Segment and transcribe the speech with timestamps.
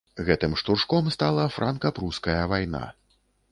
[0.27, 2.85] Гэтым штуршком стала франка-пруская вайна.